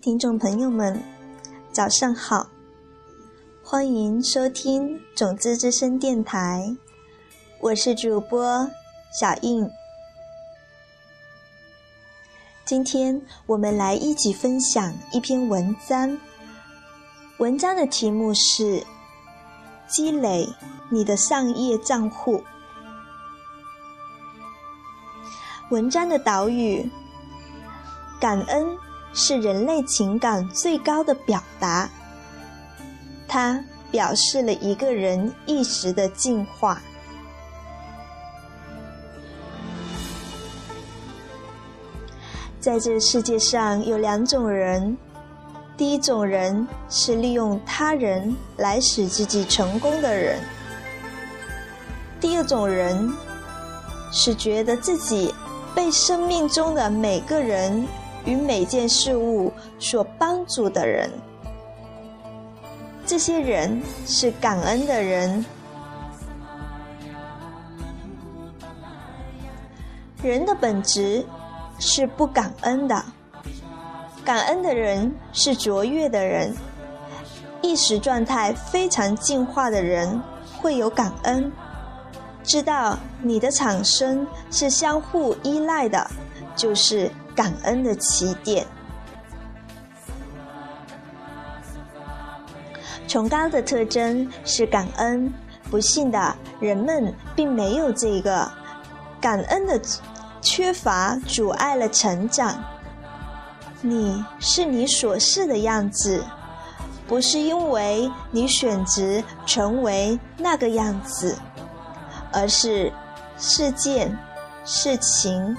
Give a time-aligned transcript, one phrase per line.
[0.00, 1.02] 听众朋友们，
[1.72, 2.48] 早上好，
[3.62, 6.74] 欢迎收听种子之声电台，
[7.60, 8.70] 我是主播
[9.20, 9.70] 小印。
[12.64, 16.18] 今天我们来一起分享一篇文章，
[17.36, 18.82] 文章的题目是
[19.86, 20.48] “积累
[20.88, 22.42] 你的上页账户”。
[25.68, 26.90] 文章的导语：
[28.20, 28.76] 感恩。
[29.18, 31.88] 是人类情感最高的表达，
[33.26, 36.82] 它表示了一个人意识的进化。
[42.60, 44.94] 在这世界上有两种人，
[45.78, 50.38] 第一种人是利用他人来使自己成功的人，
[52.20, 53.10] 第二种人
[54.12, 55.34] 是觉得自己
[55.74, 57.88] 被生命中的每个人。
[58.26, 61.08] 与每件事物所帮助的人，
[63.06, 65.44] 这些人是感恩的人。
[70.22, 71.24] 人的本质
[71.78, 73.00] 是不感恩的，
[74.24, 76.52] 感恩的人是卓越的人，
[77.62, 80.20] 意识状态非常进化的人
[80.60, 81.52] 会有感恩，
[82.42, 86.10] 知道你的产生是相互依赖的，
[86.56, 87.08] 就是。
[87.36, 88.66] 感恩的起点。
[93.06, 95.32] 崇高的特征是感恩，
[95.70, 98.50] 不幸的人们并没有这个
[99.20, 99.80] 感恩的
[100.40, 102.64] 缺乏，阻碍了成长。
[103.80, 106.24] 你是你所是的样子，
[107.06, 111.38] 不是因为你选择成为那个样子，
[112.32, 112.92] 而是
[113.38, 114.18] 事件、
[114.64, 115.56] 事情、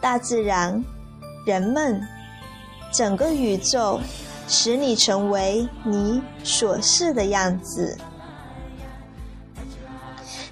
[0.00, 0.84] 大自然。
[1.44, 2.00] 人们，
[2.90, 4.00] 整个宇宙，
[4.48, 7.98] 使你成为你所是的样子。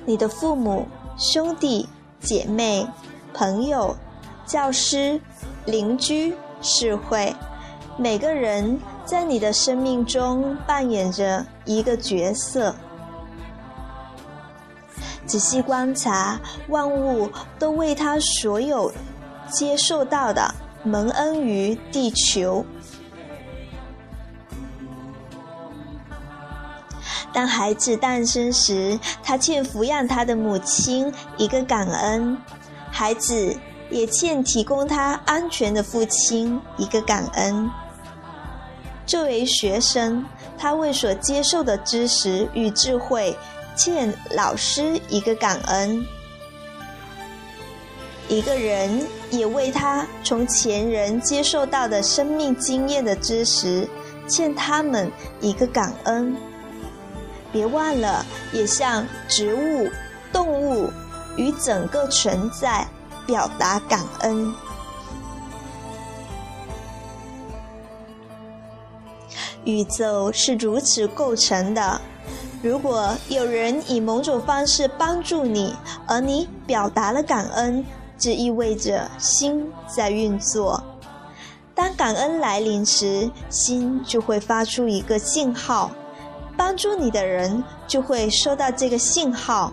[0.05, 1.89] 你的父母、兄弟
[2.21, 2.87] 姐妹、
[3.33, 3.97] 朋友、
[4.45, 5.19] 教师、
[5.65, 7.35] 邻居、社会，
[7.97, 12.75] 每个人在你的生命中扮演着一个角色。
[15.25, 18.93] 仔细观察，万物都为他所有
[19.49, 20.53] 接受到的。
[20.85, 22.65] 蒙恩于地球。
[27.33, 32.37] 当孩子诞生时，他欠抚养他的母亲一个感恩；
[32.91, 33.57] 孩子
[33.91, 37.71] 也欠提供他安全的父亲一个感恩。
[39.07, 40.25] 作为学生，
[40.59, 43.35] 他为所接受的知识与智慧
[43.75, 46.05] 欠老师一个感恩。
[48.29, 53.87] 一个人也为他从前人接受到的生命经验的知识，
[54.27, 55.11] 欠他们
[55.41, 56.35] 一个感恩。
[57.53, 59.91] 别忘了，也向植物、
[60.33, 60.89] 动物
[61.37, 62.89] 与整个存在
[63.27, 64.55] 表达感恩。
[69.65, 72.01] 宇宙是如此构成的。
[72.63, 77.85] 如果有人以某种方式帮助你，而你表达了感恩。
[78.23, 80.81] 这意味着心在运作。
[81.75, 85.91] 当感恩来临时，心就会发出一个信号，
[86.57, 89.73] 帮助你的人就会收到这个信号。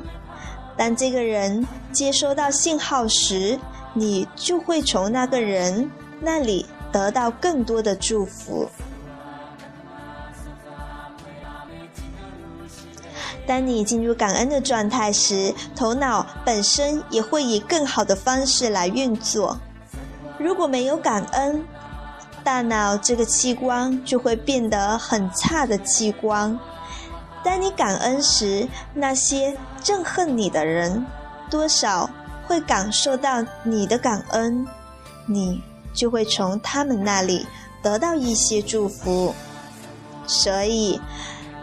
[0.76, 3.60] 当这个人接收到信号时，
[3.94, 8.68] 你就会从那个人那里得到更多的祝福。
[13.46, 19.56] 当你进入感恩的状态时，头脑本身也会以更好的方式来运作。
[20.40, 21.64] 如果没有感恩，
[22.44, 26.60] 大脑这个器官就会变得很差的器官。
[27.44, 31.06] 当你感恩时，那些憎恨你的人
[31.52, 32.10] 多少
[32.48, 34.66] 会感受到你的感恩，
[35.28, 35.62] 你
[35.94, 37.46] 就会从他们那里
[37.84, 39.36] 得到一些祝福。
[40.26, 41.00] 所以。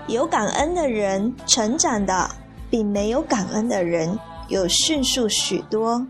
[0.06, 2.31] 有感恩的人成长的，
[2.71, 4.17] 比没有感恩的人
[4.49, 6.07] 有迅速许多。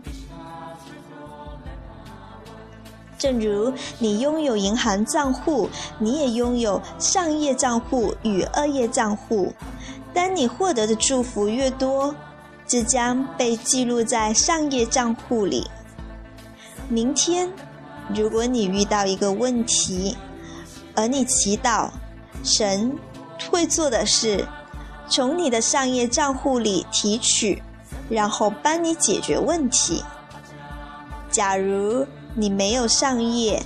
[3.17, 9.53] 正如你拥有银行账户，你也拥有上业账户与二业账户。
[10.13, 12.13] 当你获得的祝福越多，
[12.67, 15.67] 这将被记录在上业账户里。
[16.87, 17.51] 明天，
[18.15, 20.15] 如果你遇到一个问题，
[20.95, 21.89] 而你祈祷
[22.43, 22.97] 神。
[23.51, 24.45] 会做的是，
[25.07, 27.61] 从你的上业账户里提取，
[28.09, 30.03] 然后帮你解决问题。
[31.29, 32.05] 假如
[32.35, 33.61] 你没有上业，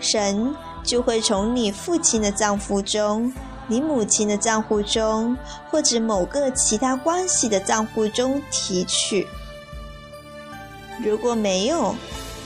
[0.00, 3.32] 神就会从你父亲的账户中、
[3.66, 5.36] 你母亲的账户中，
[5.70, 9.26] 或者某个其他关系的账户中提取。
[11.04, 11.94] 如果没有，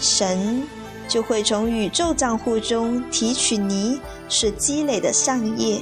[0.00, 0.66] 神
[1.06, 5.80] 就会从宇宙账户中提取你所积累的上业，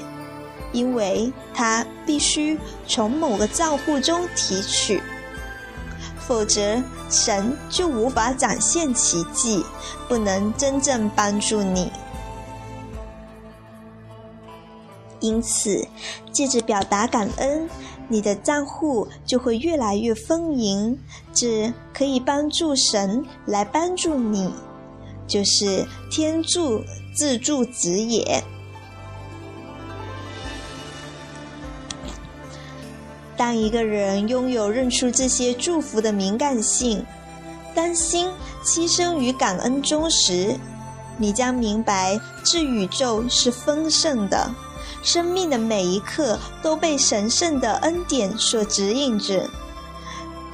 [0.72, 5.02] 因为他必须从某个账户中提取。
[6.28, 9.64] 否则，神就无法展现奇迹，
[10.06, 11.90] 不能真正帮助你。
[15.20, 15.88] 因此，
[16.30, 17.66] 借着表达感恩，
[18.08, 20.98] 你的账户就会越来越丰盈，
[21.32, 24.52] 这可以帮助神来帮助你，
[25.26, 26.84] 就是天助
[27.16, 28.44] 自助子也。
[33.38, 37.06] 当一个人拥有认出这些祝福的敏感性，
[37.72, 38.28] 担心
[38.64, 40.58] 栖身于感恩中时，
[41.16, 44.52] 你将明白，这宇宙是丰盛的，
[45.04, 49.48] 生命的每一刻都被神圣的恩典所指引着，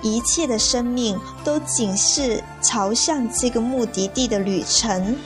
[0.03, 5.17] 一切的生命都仅是朝向这个目的地的旅程。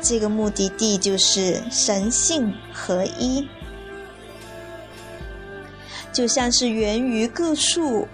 [0.00, 3.46] 这个目的地就是神性合一。
[6.12, 8.06] 就像是源于各处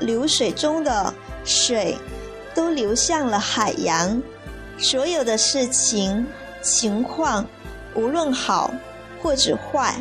[0.00, 1.12] 流水中的
[1.44, 1.96] 水，
[2.54, 4.22] 都流向了海洋。
[4.78, 6.26] 所有的事情、
[6.62, 7.46] 情况，
[7.94, 8.72] 无论好
[9.20, 9.94] 或者坏，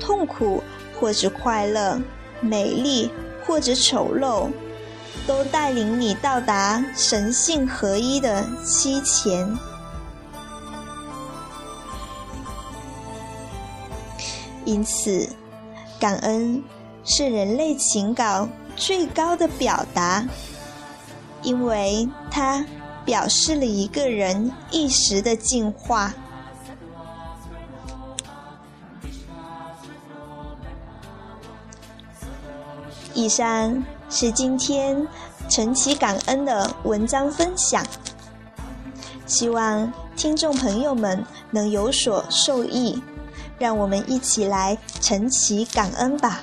[0.00, 0.62] 痛苦
[0.98, 2.00] 或者快乐，
[2.40, 3.10] 美丽
[3.46, 4.48] 或者丑陋，
[5.26, 9.56] 都带领你到达神性合一的期前。
[14.64, 15.28] 因此，
[15.98, 16.62] 感恩。
[17.10, 18.46] 是人类情感
[18.76, 20.22] 最高的表达，
[21.42, 22.64] 因为它
[23.02, 26.12] 表示了一个人一时的进化。
[33.14, 35.08] 以上是今天
[35.48, 37.82] 晨起感恩的文章分享，
[39.26, 43.02] 希望听众朋友们能有所受益。
[43.58, 46.42] 让我们一起来晨起感恩吧。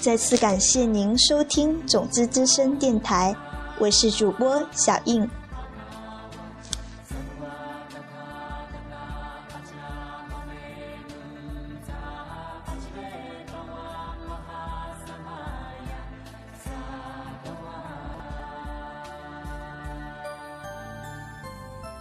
[0.00, 3.36] 再次感谢您收听种子之声电台，
[3.78, 5.28] 我是主播小应。